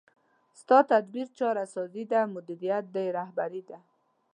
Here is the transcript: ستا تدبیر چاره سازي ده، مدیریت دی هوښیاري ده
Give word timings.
ستا 0.61 0.77
تدبیر 0.91 1.27
چاره 1.37 1.65
سازي 1.73 2.03
ده، 2.11 2.21
مدیریت 2.35 2.85
دی 2.95 3.07
هوښیاري 3.15 3.61
ده 3.69 3.77